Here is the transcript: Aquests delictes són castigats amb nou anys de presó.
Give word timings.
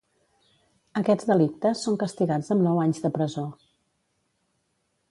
Aquests 1.01 1.27
delictes 1.31 1.83
són 1.89 1.99
castigats 2.05 2.51
amb 2.57 2.67
nou 2.69 2.83
anys 2.87 3.05
de 3.05 3.13
presó. 3.21 3.47